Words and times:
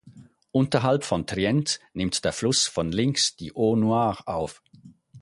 Unterhalb 0.51 1.03
von 1.05 1.27
Trient 1.27 1.79
nimmt 1.93 2.25
der 2.25 2.33
Fluss 2.33 2.65
von 2.65 2.91
links 2.91 3.35
die 3.35 3.55
Eau 3.55 3.75
Noire 3.75 4.25
auf. 4.27 4.63